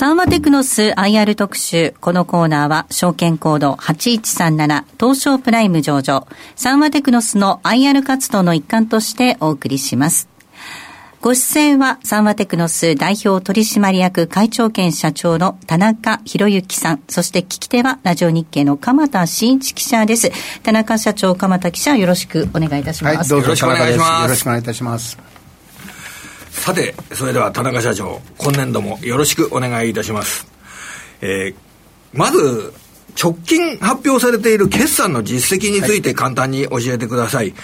[0.00, 1.92] サンワテクノス IR 特集。
[2.00, 10.29] このコーナーは、証券コード8137東証プライム上場、サンワテクノスの IR 活動の一環としてお送りします。
[11.20, 20.32] ご出演は、サンワテクノス代表取締役会長兼社長の田中博之さん、そして聞き手は、ラジオ日経の鎌田新一記者です。
[20.62, 23.16] 田中社長、鎌田記者、よろしくお願いいたします。
[23.18, 24.22] はい、どうぞよろしくお願いします。
[24.22, 25.18] よろしくお願いいたします。
[26.52, 30.46] さて、それでは田中社長、今年度もよろしくお願いいたします。
[31.20, 31.54] えー、
[32.14, 32.72] まず、
[33.22, 37.50] 直近発表されている決算の実績について簡単に教えてください。
[37.50, 37.54] はい、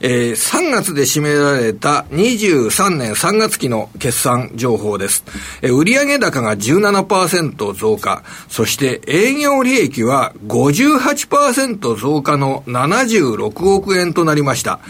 [0.00, 5.24] えー、3月で占められた23年3月期の決算情報です。
[5.62, 14.80] えー、売上高が17%増加、そして営業利益は58%増加の76億円となりました。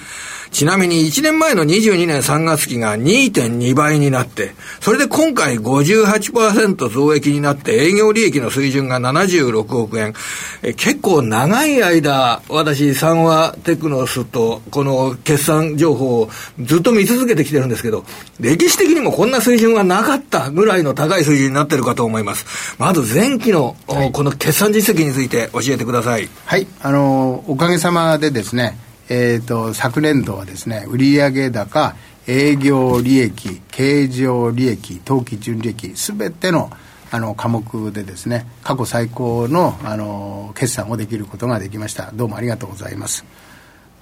[0.54, 10.14] ちなみに1年前の22年3月期が2.2倍になって、それで今回58%増益になって営業利益の水準が76億円。
[10.62, 16.30] え結構長い間、私、サンワテクノスとこの決算情報を
[16.60, 18.04] ずっと見続けてきてるんですけど、
[18.38, 22.76] 歴史的にもこんな水準はなかったぐらいの高い水準になってるかと思います。
[22.78, 26.28] まず前期の、はい、この決算実績について教えてください。
[26.44, 31.94] はい、あの、おかげさまでですね、えーと、昨年度はですね売上高
[32.26, 36.70] 営業利益経常利益当期純利益すべての
[37.10, 42.10] あの科目でですね過去最高のあの決算をできることができました。
[42.12, 43.24] どうもありがとうございます。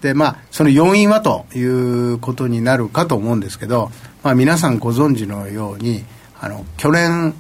[0.01, 3.91] でまあその要因はということになるかと思うんですけど、
[4.23, 6.05] まあ、皆さんご存知のように
[6.41, 7.35] あの去年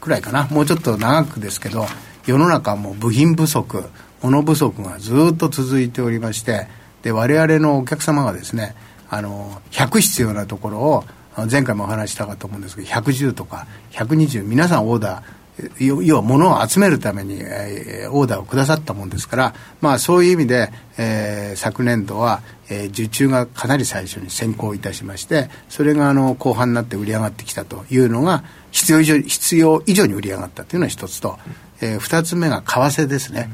[0.00, 1.86] くらいかなもうちょっと長くですけど
[2.26, 3.84] 世の中も部品不足
[4.22, 6.66] 物不足がずっと続いておりまして
[7.08, 8.74] で我々のお客様がですね
[9.08, 11.04] あの100必要なところを
[11.50, 31.38] 前回もお話したかと思うんですけど110とか120皆さんオーダー要は物を集めるために、えー、オーダーをくださったもんですから、まあ、そういう意味で、えー、昨年度は、えー、受注がかなり最初に先行いたしましてそれがあの後半になって売り上がってきたというのが必要以上必要以上に売り上がったというのが一つと、
[31.80, 33.48] えー、二つ目が為替ですね。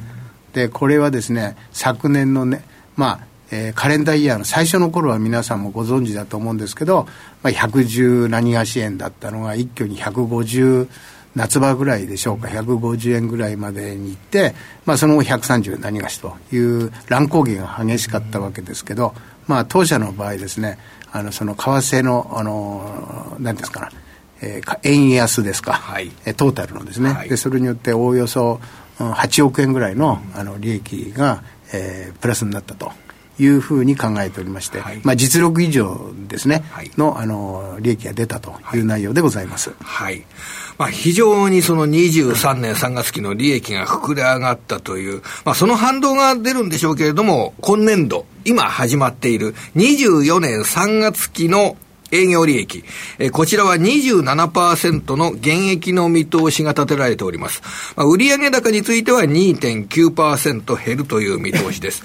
[0.52, 2.64] でこれはですね昨年のね
[2.96, 7.06] まあえー、カレンダーイヤーの最初の頃は皆さんもご存知だと思うんですけど、
[7.42, 10.88] まあ、110何がし円だったのが一挙に150
[11.34, 14.54] 夏場ぐらいでしょうか150円ぐらいまでに行って、
[14.86, 19.14] まあ、その後130何がしという乱高下が激しかったわけですけど、
[19.46, 20.78] まあ、当社の場合ですね
[21.12, 23.90] あのその為替のあの何ですかな、
[24.42, 28.60] えー、円安ですか、はい、トータルのですね、はい、でそれによっておおよそ
[28.98, 32.92] 8億円ぐらいのあの利益が、えー、プラスになったと。
[33.38, 39.72] いうふうに考えておりまして、はい、まあ、実力以上ですね、はい、のあの利益が出たという内容でございます。
[39.80, 40.24] はい、
[40.78, 51.76] まあ、非常にその23年3月期の利益が膨れ上がったという、まあ、その反動が出るんでしょうけれども、今年度、今始まっている24年3月期の
[52.14, 52.84] 営業利益。
[53.18, 57.62] えこちらは27%の減益の見通しが立てられております。
[57.96, 62.02] まあ、売上高については2.9%減るという見通しです。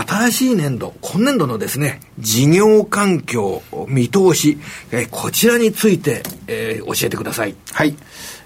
[0.00, 4.58] 新しい年度、今年度のですね、事業環境、見通し、
[4.90, 7.54] えー、こちらについて、えー、教えてください。
[7.72, 7.96] はい。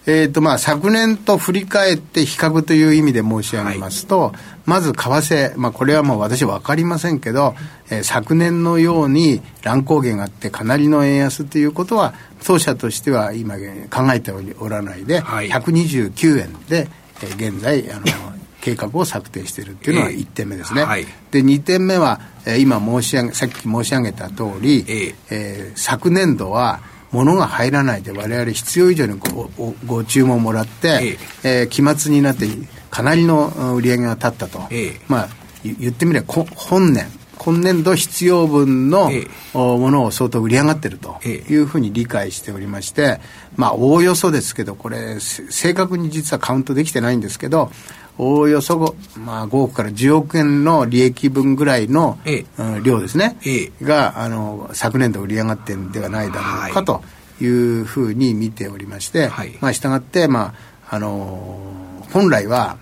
[0.08, 4.32] えーとまあ、昨年と振り返って比較という意味で申し上げますと、はい、
[4.64, 7.56] まず為替、まあ、これはもう私分かりませんけど、
[7.90, 12.14] えー、昨年のように乱高下があってかなりの円安ということは
[12.44, 16.86] 当社としては今考えておらないで、はい、129円で、
[17.22, 18.35] えー、現在あの
[18.66, 20.80] 計画を策定しているっていうのが1点目ですね。
[20.80, 26.80] えーはい、で2点目は、えー、今申し上げさっき申し上げた通り、えー、えー、昨年度は
[27.12, 29.48] 物が入らないで我々必要以上にご
[29.86, 32.48] ご注文もらって、えー、えー、期末になって
[32.90, 35.28] かなりの売り上げが立ったと、えー、まあ
[35.62, 37.06] 言ってみれば本年
[37.38, 39.10] 今年度必要分の、
[39.52, 43.20] ものを相当売り上がってるというふうに理解しておりまして、
[43.54, 47.70] まあ、おおよそですけど、これ、正確に実はカウントできてないんですけど、
[48.18, 52.62] おおよそ、まあ、5億から10億円の利益分ぐらいの、ええ。
[52.62, 57.02] うん、量ですね、ええ、があの昨年度売り上がってるんではないだろうかと
[57.40, 60.54] いうふうに見ておりまして、はい、まあ、したがって、ま
[60.88, 62.78] ああのー、本来は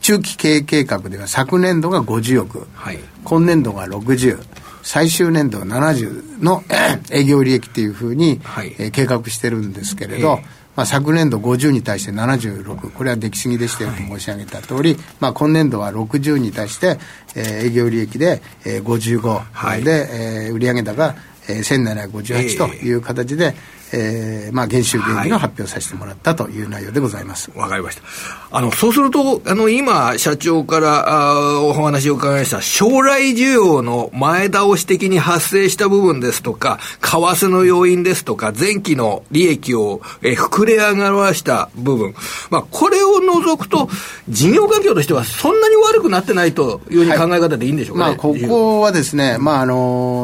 [0.00, 4.38] 中期経営計画では昨年度が50億、はい、今年度が60
[4.82, 6.62] 最終年度は70の
[7.10, 13.90] 営業利益っていうふうに、はい、えー、計画してるんですけれど、えまあ、昨年度50に対して76、これは出来すぎでしたよ。
[13.90, 16.98] と申し上げた通り、まあ、今年度は60に対して、
[17.34, 21.14] えー、営業利益で、えー、55、はい、で、えー、売上高、
[21.48, 27.50] えー、1758という形で、えーえー、まあ、減収減益の発表させてもらったという内容でございます。
[27.54, 28.02] わ、はい、かりました。
[28.50, 42.14] あの、そうすると、あの、今、社長からあお話を伺いました、将来需要の前倒し的に発生した部分ですとか、為替の要因ですとか、前期の利益を、えー、膨れ上がらした部分、
[42.50, 43.88] まあ、これを除くと、
[44.28, 48.10] 事業環境としてはそんなに悪くなってないという考え方でいいんでしょうかね。
[48.10, 50.15] はい、まあ、ここはですね、まあ、あのー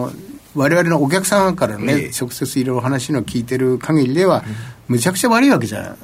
[0.54, 4.44] 我々のお客様からね、えー、直接いろいろ話の聞いてる限りでは、
[4.88, 5.96] むちゃくちゃ悪いわけじゃ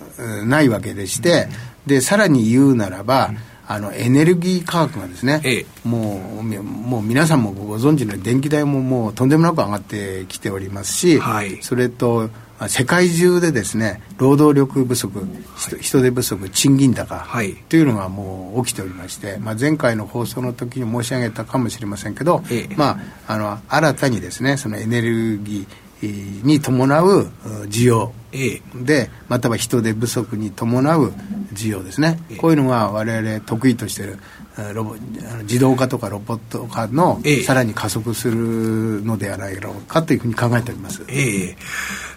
[0.44, 1.48] ないわけでして、
[1.86, 3.32] で、さらに言うならば、
[3.70, 12.30] あのエネルギー価格がですね、ええ、もうもう皆さんもご存知の電気代ももうとんでもなく上がってきておりますし、はい、それと
[12.66, 27.26] 世界中でですね労働力不足、はい、人手不足賃金高、はい、というのがもう起きておりまして、まあ、前回の放送の時に申し上げたかもしれませんけど、ええ、まあ、あの新たにですねそのエネルギーに伴う
[27.66, 28.12] 需要
[28.75, 31.12] で、または人手不足に伴う
[31.52, 34.19] 需要ですね、こういうのが我々得意としている
[34.75, 34.96] ロボ
[35.43, 39.56] 自動化とかロボット化の、さらに加速するのではない
[39.87, 41.02] かというふうに考えております。
[41.08, 41.56] ええ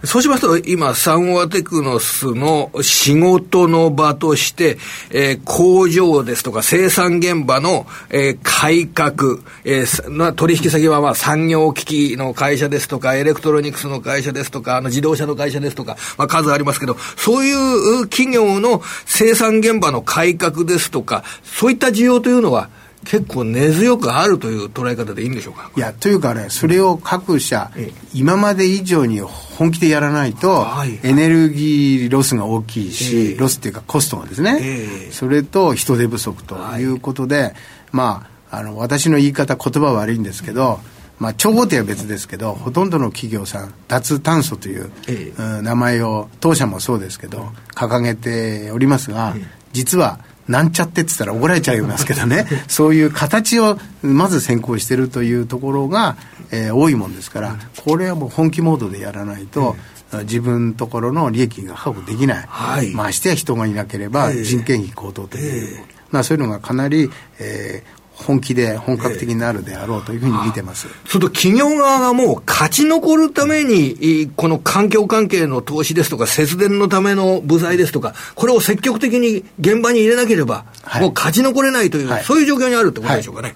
[0.04, 4.80] そうしますと、今、サンワテクノスの仕事の場として、
[5.12, 22.70] えー、工場ですとか生産現場の、えー、改革、えー、取引先はまあ産業機器の会社ですとか、エレクトロニクスの会社ですとか、あの自動車の会社ですとか、まあ数ありますけど、そういう企業の生産現場の改革ですとか、そういった需要というのは、
[23.04, 25.72] 結構根強くあるという捉え方でいいんでしょうか？
[25.76, 30.68] いやというかねそれを各社、うん、今まで以上に本気でやらないと、
[31.02, 37.54] エネルギーロスが大きいし、えー、ロスっていうかコストがですね、えー、それと人手不足ということで、はい、
[37.92, 40.80] まああの私の言い方言葉悪いんですけど、
[41.18, 45.34] まあ、超大手は別ですけどほとんどの企業さん脱炭素という、え
[45.64, 49.36] 名前を当社もそうですけど掲げておりますが、
[49.74, 50.20] 実は
[50.52, 52.46] なんちゃってって言ったら怒られちゃいますけどね。
[52.68, 56.18] そういう形をまず先行してるというところが、
[56.52, 59.76] えー、多いもんですからこれはもう本気モードでやらないと、
[60.24, 67.10] 自分ところの利益が確保できない、はい、ましてや人がいなければ人件費高騰という、まあ、そういうのがかなり、
[67.40, 70.88] えー、本気で本格的になるであろうというふうに見てます。
[71.08, 80.66] それと企業側がもう勝ち残るために、この環境関係の投資ですとか、節電のための部材ですとか、これを積極的に現場に入れなければ、
[81.00, 83.56] もう勝ち残れないという、はい、そういう状況にあるってことでしょうかね。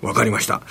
[0.00, 0.62] わ、はい、かりました。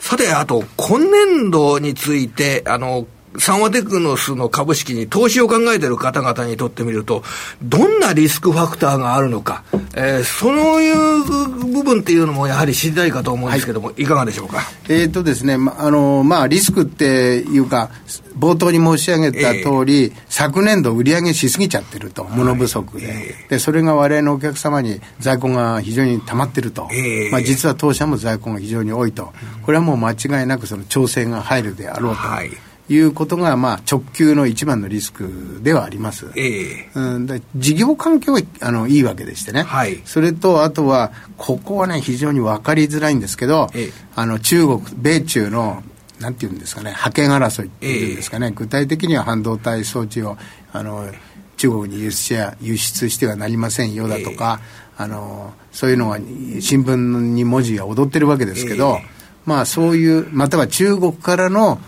[0.00, 3.06] さて、あと、今年度について、あの、
[3.38, 7.22] サンワテクノスの株式に投資を考えている方々にとってみると、
[7.62, 9.64] どんなリスクファクターがあるのか、
[9.94, 14.62] えー、そういう部分っていうのもやはり知りたいかと思うんですけども、はい、いかがでしょうか？
[14.88, 17.90] えっ、とですね、まあのまあ、リスクっていうか、
[18.38, 23.34] 冒頭に申し上げた通り、えー、昨年度売り上げしすぎちゃってると、物不足で、はいえ。
[23.48, 29.32] ー、でそれが我々のお客様に在庫が非常に溜まってると、えー、まあ、実は当社も在庫が非常に多いと、
[29.64, 32.16] これはもう間違いなくその調整が入るであろうと。
[32.16, 32.50] はい
[32.88, 36.26] いうことが、まあ、直球の一番のリスクではあります。
[36.36, 45.82] えー、うん、事業環境はあのいいわけでしてね、はい、それとあとは、ここはね、非常に分かりづらいんですけど、えー、あの中国、米中の
[46.20, 50.36] なんていうんですかね、覇権争いっていうんですかね、えー、具体的には半導体装置を
[50.72, 51.10] あの
[51.56, 54.60] 中国に輸出や輸出してはなりませんよだとか、
[54.96, 56.96] あのそういうのが新聞
[57.34, 58.98] に文字が踊ってるわけですけど、
[59.44, 61.80] まあ、そういうまたは中国からの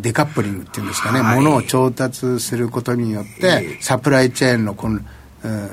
[0.00, 5.00] デカップリングっていうんですかね、はい、ものを調達することによって、サプライチェーンのこの、
[5.44, 5.68] うん、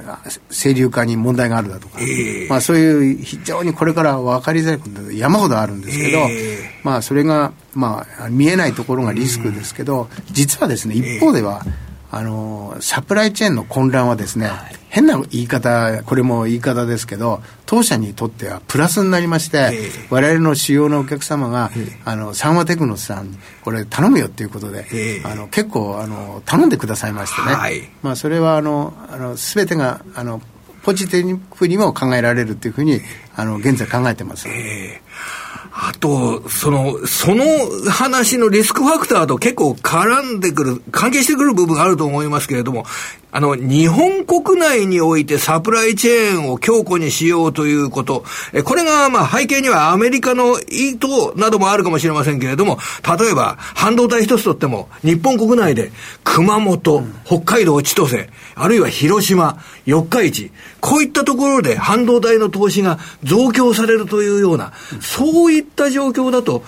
[0.49, 11.63] 清流化に問題があるだとか、えー、まあ、そういう非常にこれから分かりづらいこと山ほどあるんですけど、えー、まあ、それが、まあ、見えないところがリスクですけど、実はですね一方では、
[12.11, 14.75] あのサプライチェーンの混乱はですね、はい。
[14.89, 30.41] 変な言い方、これも言い方ですけど、当社にとってはプラスになりまして、えー、我々の主要なお客様が、えー、あの、サンワテクノスさんに、これ頼むよっていうことで、えー、あの結構あの、頼んでくださいましてね、はい、まあ、それはあの、あの全てがあの
[30.81, 33.01] ポジティブにも考えられるというふうに、
[33.35, 34.47] あの現在考えてます。
[34.47, 35.38] えー
[35.81, 37.45] あと、その、その
[37.89, 42.85] 話のリスクファクターと結構絡んでくる、関係してくる部分があると思いますけれども、
[43.31, 52.79] あの、日本国内においてサプライチェーンを強固にしようということ、えこれが、まあ、背景にはアメリカの意図などもあるかもしれませんけれども、
[53.19, 55.91] 例えば、半導体一つとっても、日本国内で、
[56.23, 66.63] 熊本、北海道千歳、あるいは広島、四日市、こういったところで半導体の投資が増強されるというような、そういった状況だと、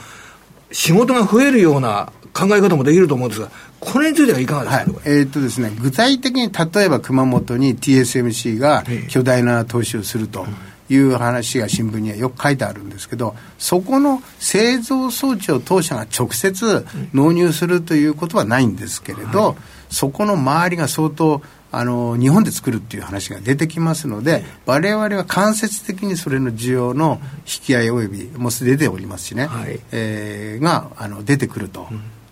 [0.71, 10.45] 仕事が増えるような考え方もできると思うんですが、これについてはいかがですか、はい、えー、っとですね、具体的に例えば熊本に TSMC が巨大な投資をすると。
[10.93, 19.55] いう話が新聞にはよく書いてあるんですけど、そこの製造装置を当社が直接納入するということはないんですけれど、はい、
[19.89, 31.87] そこの周りが相当あの日本で作るっていう話が出てきますので、われわれは間接的にそれの需要の引き合いおよびもうすでに出ておりますしね、はい、えー、があの出てくると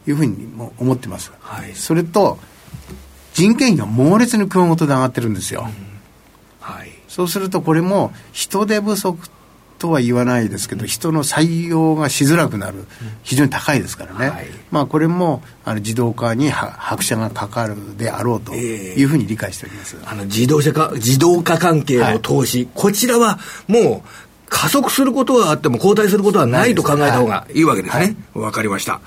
[0.07, 2.37] いうふうにも思ってます、はい、それと
[3.33, 5.67] 人件費が猛烈に熊本で上がってるんですよ、うん、
[6.59, 9.29] はい、そうするとこれも人手不足
[9.79, 12.85] とは言わないですけど、人の採用がしづらくなる、
[13.23, 24.09] 非常に高いですからね、はい、まあ、これもあの自動化に拍車がかかるであろうというふうに理解しております、えー、あの自動車か自動化関係の投資、はい、こちらはもう
[24.49, 28.15] 加速することはあっても後退することはないと考えた方がいいわけですね。
[28.33, 28.99] わ、はい、かりました。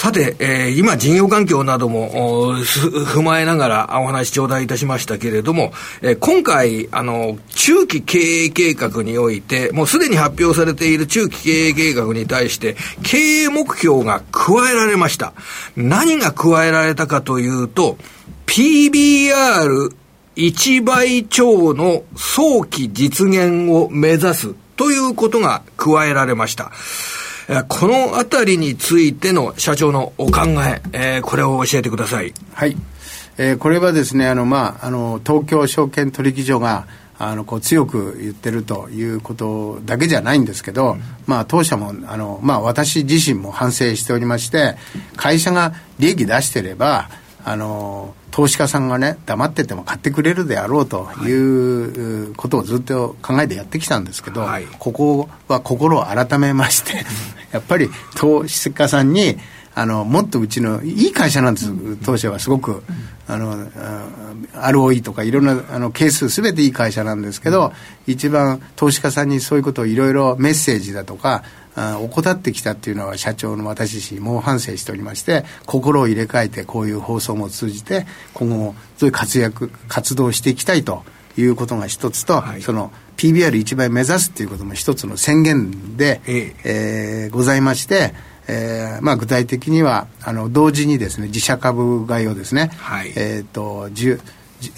[0.00, 15.34] さて、えー、今、事業環境なども踏まえながらお話頂戴いたしましたけれども、えー、今回、あの、中期経営計画において、もうすでに発表されている中期経営計画に対して、経営目標が加えられました。
[15.76, 17.98] 何が加えられたかというと、
[18.46, 19.94] PBR
[20.34, 26.72] 1倍超の早期実現を目指すということが加えられました。
[27.68, 32.32] このあたりについての社長のお考え、えー、これを教えてください。
[32.52, 32.76] はい。
[33.38, 36.86] えー、これはですね、あの、まあ、あの、東京証券取引所が、
[37.22, 44.76] あのこう強く言ってるということだけじゃないんですけど、うん、まあ、当社もあの、まあ、私自身も反省しておりまして
[45.16, 47.10] 会社が利益出してれば
[47.44, 51.30] あの投資家さんがね黙ってても買ってくれるであろうとい。
[51.32, 57.04] うことをずっと考えてやってきたんですけど、はい、ここは心を改めまして
[57.52, 59.36] やっぱり投資家さんに
[59.74, 61.72] あのもっとうちのいい会社なんです、
[62.04, 62.82] 当社はすごく、
[63.28, 63.70] あの
[64.52, 67.72] ROE とかいろんなあの係数すべていい会社なんですけど、
[68.06, 71.44] 一番投資家さんにそういうことをいろいろメッセージだとか
[71.76, 81.04] 怠ってきたっていうのは社長の私自身猛反省しておりまして心を入れ替えてこういう放送も通じて今後もそういう活躍活動していきたいと
[81.36, 87.24] いうことが一つと、はい、その PBR1 倍目指すっていうことも一つの宣言で、ええ。
[87.26, 88.14] えー、ございまして、
[88.48, 94.20] えーまあ、具体的にはあの同時にですね自社株買いをですね、はい、えっ、ー、と10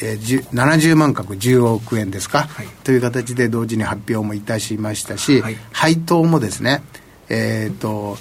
[0.00, 6.82] えー、70万株10億円ですか、はい、という形で同時に発表もいたしましたし、はい、配当もですね、
[7.28, 8.16] えーと、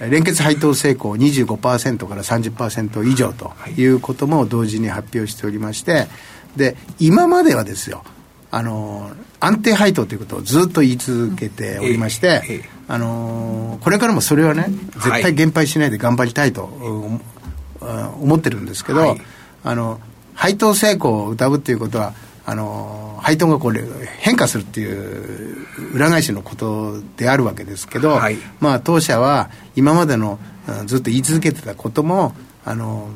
[0.00, 3.84] 連結配当成功25%から30%以上とい。
[3.88, 6.06] うことも同時に発表しておりまして
[6.56, 8.04] で今まではですよ
[8.50, 9.10] あの
[9.40, 16.64] 安定配当ということをずっと言い続けておりまして、えーえー、あのこれからもそれはね絶対減配しないで頑張りたいと、
[17.80, 19.20] はい、思ってるんですけど、はい、
[19.64, 20.00] あの
[20.38, 22.14] 配当成功を謳うっていうことは
[22.46, 23.82] あの配当がこれ
[24.20, 30.38] 変化するっていう裏返しのことであるわけですけど、はい、まあ当社は今までの
[30.86, 33.08] ずっと言い続けてたこともあの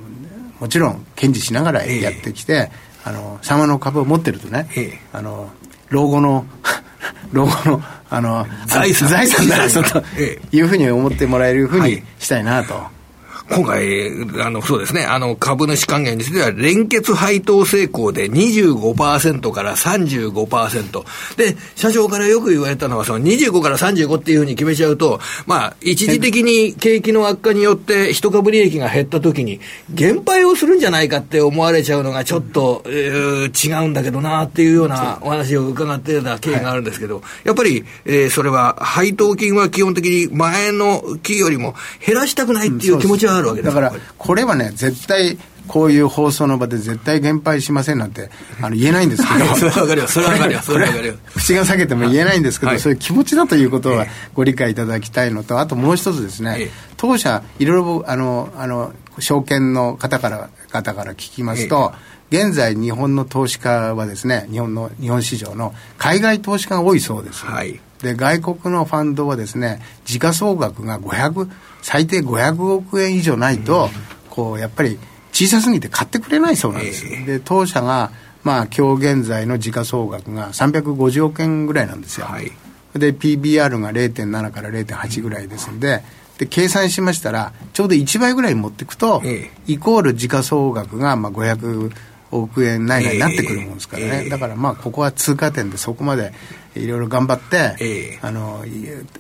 [0.58, 5.48] もちろん堅持しながらやってきて、えー、あの様の株を持ってるとね、えー、あの
[5.90, 6.44] 老後の
[7.30, 9.08] 老後のあの財産。
[9.08, 10.04] 財産だなと
[10.50, 12.74] いうふうに思ってもらえるふうにしたいなと。
[12.74, 13.01] はい
[13.50, 21.04] 今回、あの、そうですね、あの、株主還元については、連結配当成功で25%から35%。
[21.36, 51.14] で、社長からよく言われたのは、その25から35っていうふうに決めちゃうと、まあ、一時的に景気の悪化によって、一株利益が減ったときに、減配をするんじゃないかって思われちゃうのが、ちょっと、えー、違うんだけどなっていうようなお話を伺ってた経緯があるんですけど、はい、やっぱり、えー、それは、配当金は基本的に前の期よりも減らしたくないっていう気持ちはあるわけだからこれはね絶対こういう放送の場で絶対減配しませんなんてあの言えないんですけど、それはわかるよ、それはわかるよ、 それはわかるよ。
[51.34, 61.92] 口が裂けても言えないんですけど、はい、そういう気持ちだということはご理解いただきたいのと、あともう一つですね、当社、いろいろあのあの証券の方から方から聞きますと、
[62.30, 67.44] 現在、日本の投資家はですね、日本の日本市場の海外投資家が多いそうです。
[67.44, 67.80] はい。
[68.02, 71.48] で外国のファンドはですね時価総額が500
[71.82, 73.90] 最低500億円以上ないと、
[74.30, 74.98] こうやっぱり
[75.32, 77.06] 小さすぎて買ってくれないそうなんです。
[77.06, 78.10] えー、で、当社が、
[78.44, 82.26] まあ、今日現在の時価総額が350億円ぐらいなんですよ。
[82.26, 82.50] はい、
[82.94, 86.02] で、PBR が0.7から0.8ぐらいですんで、
[86.38, 91.92] で、計算しましたら、ちょうど1倍ぐらい持っていくと、えー、イコール時価総額が、まあ、500
[92.32, 94.22] 億円内外になってくるもんですからね。
[94.24, 96.32] えー、だから、まあ、ここは通過点でそこまで
[96.74, 98.64] いろいろ頑張って、えー、あの、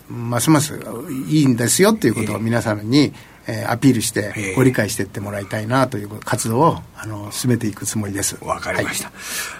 [0.08, 0.80] ますます
[1.28, 3.12] いいんですよっていうことを皆様に、
[3.46, 8.42] えー、アピールしてご理解していってもらいたいなという活動をあの進めていくつもりです。
[8.44, 9.08] わかりました。
[9.08, 9.14] はい、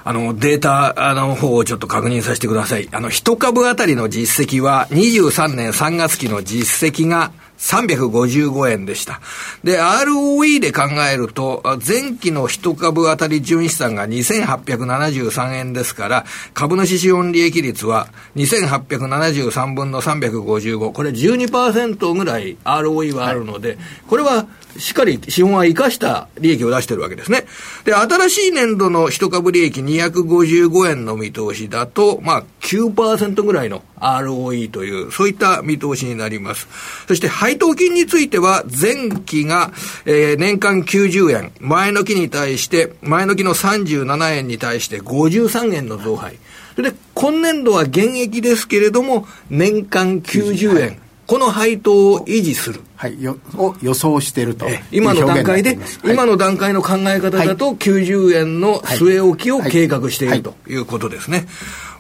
[0.05, 2.89] あのデータあの方をちょっと確認させてください。
[2.93, 9.21] あの一株当たりの実績は23年3月期の実績が355円でした。
[9.62, 20.90] で、ROE で考えると、前期の一株当たり純資産が2873円ですから、株主資本利益率は2873分の355。
[20.90, 23.78] これ12%ぐらい ROE はあるので、
[24.09, 27.45] これはしっかり資本は生かした利益を出してるわけですね。
[27.85, 36.67] で、新しい年度の一株利益255円の見通しだと、まあ9%ぐらいの ROE という、そういった見通しになります。
[37.07, 39.73] そして配当金については、前期が、
[40.05, 46.39] えー、年間90円、前の期に対して、前の期の37円に対して53円の増配。
[46.75, 50.99] それで、今年度は現役ですけれども、年間90円。
[51.27, 52.81] この配当を維持する。
[52.97, 61.47] はい、よを予想していると今の段階で、はい、今の段階の考え方だと、90円の据え置きを計画しているということですね。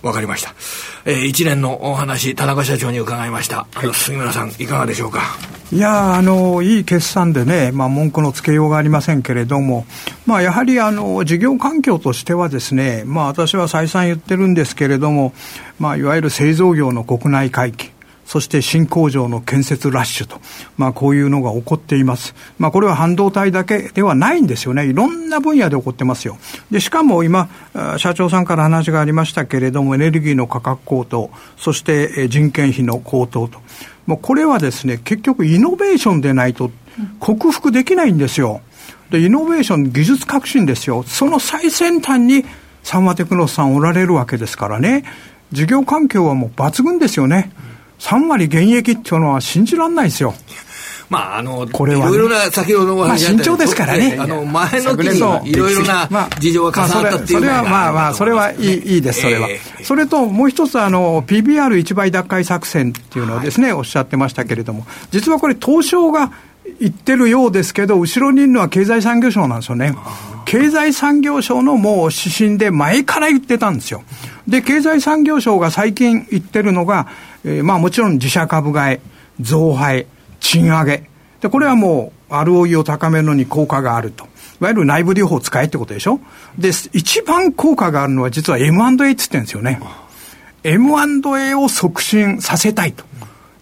[0.02, 0.54] わかりました。
[1.04, 3.66] えー、一年のお話、田中社長に伺いました。
[3.72, 5.22] はい、杉村さん、いかがでしょうか？
[5.72, 9.86] いやあの、いい決算でね、まあ、文句のつけようがありませんけれども、
[10.26, 15.32] まあ、やはり、あの、事業環境としてはですね、まあ、私は再三言ってるんですけれども、
[15.78, 17.91] まあ、いわゆる製造業の国内回帰、
[18.32, 20.40] そして新工場の建設ラッシュと、
[20.78, 22.34] まあ、こういうのが起こっています。
[22.58, 24.86] まあ、これは半導体だけではないんですよね。
[24.86, 26.38] いろんな分野で起こってますよ。
[26.70, 27.50] で、しかも今、
[27.98, 33.60] 社長さんから話がありましたけれども、エネルギーの価格高騰、そして人件費の高騰と。
[34.06, 36.70] もうこれはですね、結局イノベーションでないと
[37.20, 38.62] 克服できないんですよ。
[39.10, 41.02] で、イノベーション、技術革新ですよ。
[41.02, 42.46] その最先端に
[42.82, 45.04] サンマテクノスさんおられるわけですからね。
[45.52, 47.52] 事業環境はもう抜群ですよね。
[48.02, 50.34] 3割現役っていうのは信じられないですよ。
[51.08, 54.16] まあ、あの、これは、ね、いろいろな先ほどお話まあ、慎重ですからね。
[54.18, 56.08] あの、前の期にいろいろな
[56.40, 59.48] 事情が重なったっていう、まあ、それはまあまあ、それはいいいいです、それは。
[59.48, 66.32] えー、それと、もう一つ、あの、PBR1 倍奪回作戦っていうのをですね、はい、おっしゃってましたけれども、実はこれ、東証が
[66.80, 69.94] 言ってるようですけど、後ろにいるのは経済産業省なんですよね。
[70.46, 74.02] 経済産業省のもう指針で前から言ってたんですよ。
[74.52, 77.08] で、経済産業省が最近言ってるのが、
[77.42, 78.98] えー、まあもちろん自社株買い、
[79.40, 80.06] 増配、
[80.40, 81.08] 賃上げ。
[81.40, 84.24] で、これはもう ROE を高めるのに効果があると。
[84.24, 84.28] い
[84.60, 86.20] わゆる内部留保を使えってことでしょ？
[86.58, 89.80] で、一番効果があるのは実は M&A って言ってるんですよね。
[90.64, 93.04] M&A を促進させたいと。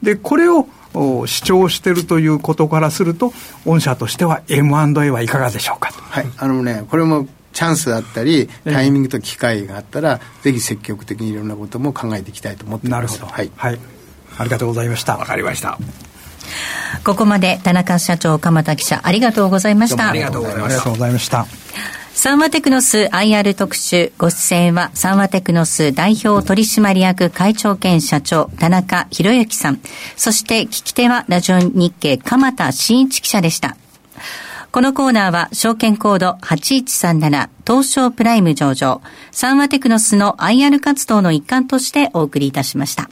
[0.02, 3.32] で、これを主張しているということからすると、
[3.64, 5.92] 御社としては M&A はいかがでしょうか？
[5.92, 13.18] はい、あのね、これもチャンスだったり、タイミングと機会があったら、ぜひ積極的にいろんなことも考えていきたいと思っています。
[13.18, 13.32] なるほど。
[13.32, 13.50] はい。
[13.56, 13.78] はい。
[14.38, 15.16] ありがとうございました。
[15.16, 15.78] わかりました。
[17.04, 20.10] ここまで田中社長、鎌田記者、ありがとうございました。
[20.10, 20.66] ありがとうございました。
[20.66, 21.46] ありがとうございました。
[22.12, 29.80] サンワテクノス IR 特集ご出演はサンワテクノス代表取締役会長兼社長田中博之さん。
[30.16, 33.76] そして聞き手はラジオ日経鎌田新一記者でした。
[34.72, 39.02] このコーナーは証券コード8137東証プライム上場
[39.32, 43.10] サンワテクノスの IR 活動の一環としてお送りいたしました。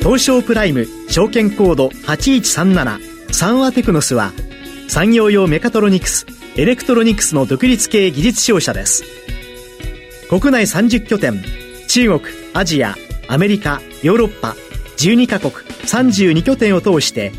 [0.00, 4.32] 東証プライム証券コード8137サンワテクノスは
[4.88, 9.04] 産業用メカトロニクスエレクトロニクスの独立系技術商社です
[10.28, 11.40] 国内30拠点
[11.86, 12.96] 中国アジア
[13.28, 14.56] アメリカヨーロッパ
[14.96, 17.30] 12カ国32拠点を通して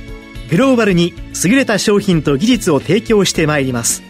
[0.52, 1.14] グローバルに
[1.46, 4.04] 優れた商品と技術を提供してまいります。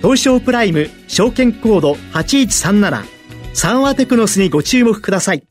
[0.00, 3.04] 東証プライム証券コード8137
[3.52, 5.44] サンワテクノスにご注目ください。